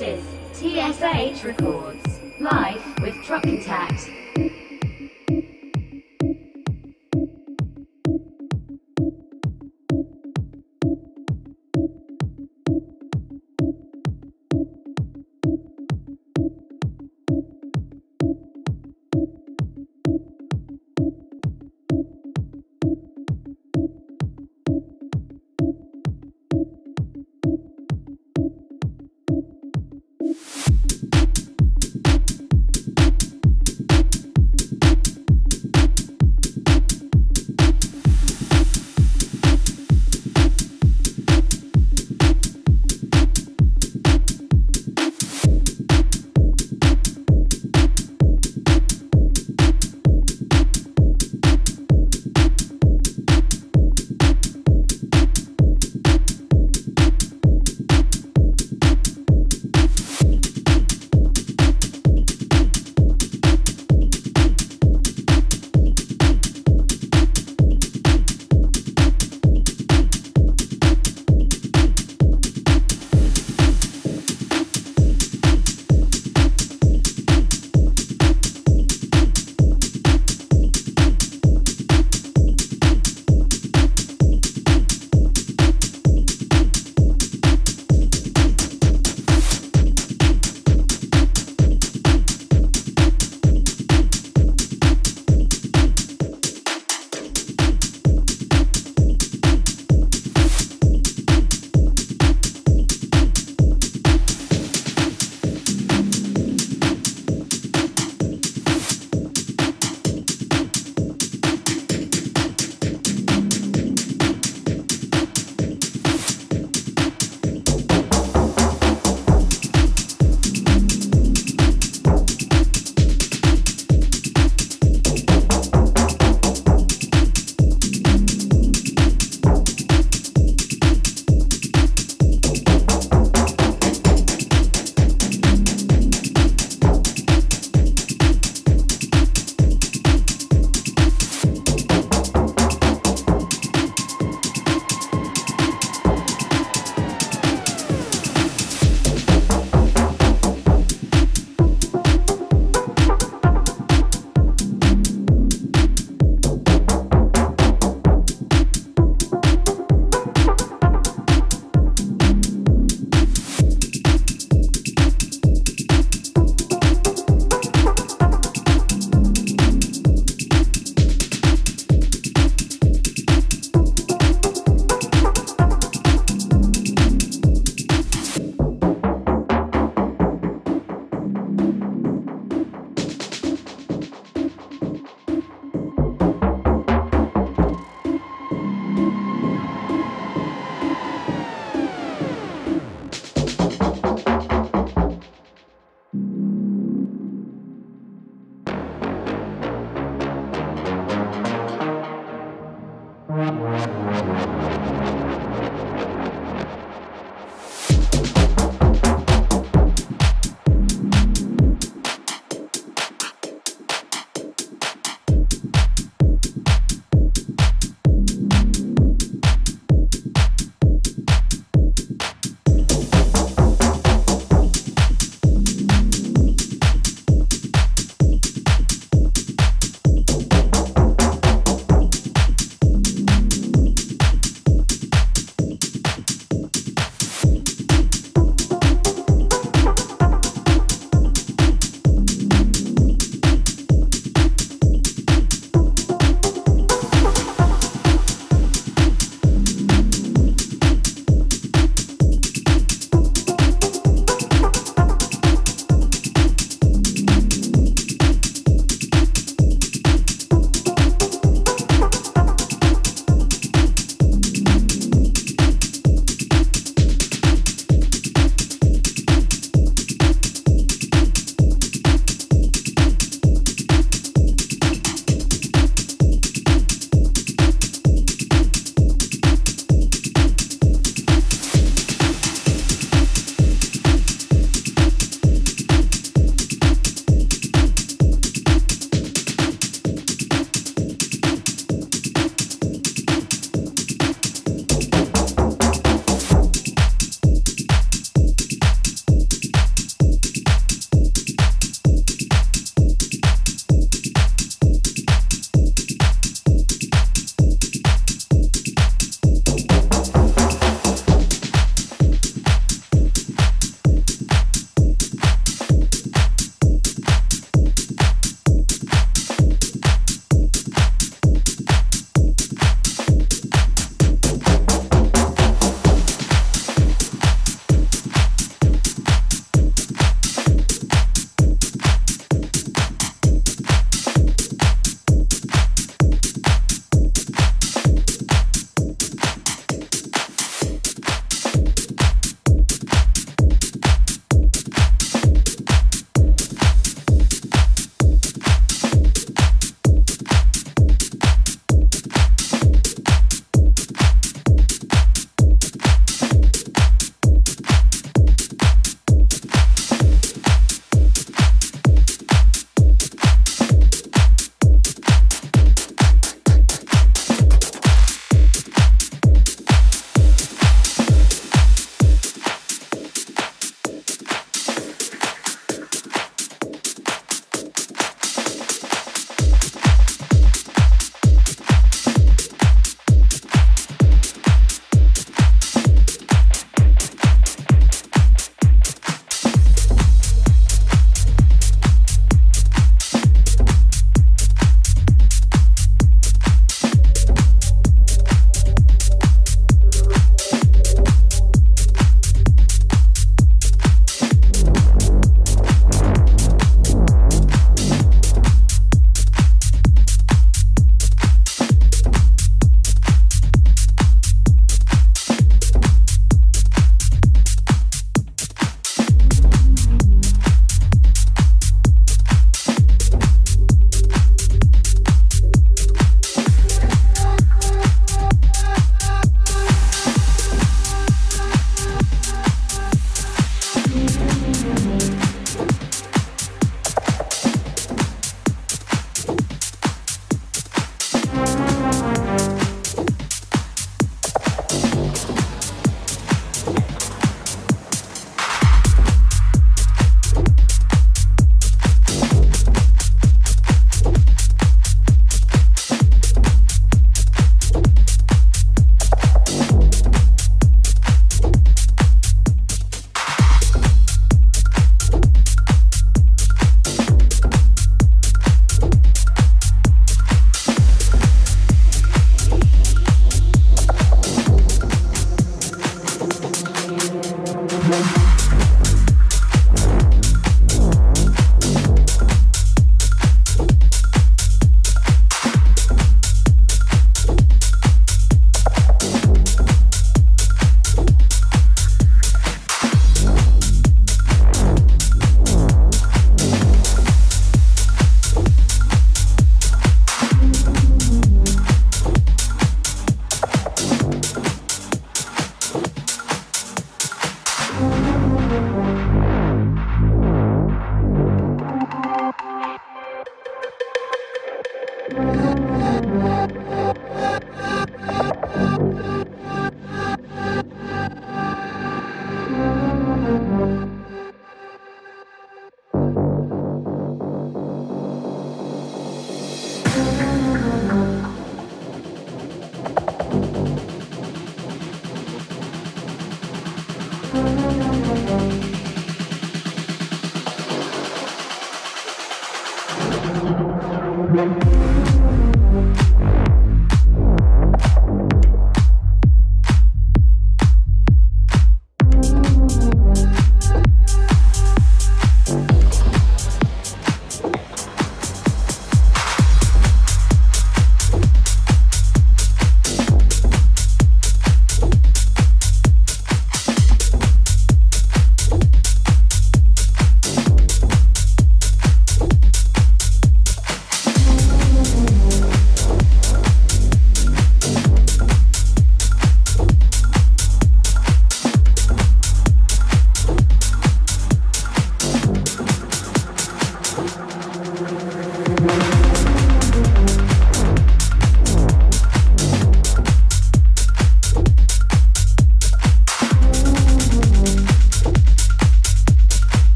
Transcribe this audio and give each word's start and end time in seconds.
This 0.00 0.24
is 0.54 0.96
TSH 0.98 1.44
Records, 1.44 2.20
live 2.38 2.82
with 3.02 3.14
Truck 3.22 3.44
Intact. 3.44 4.08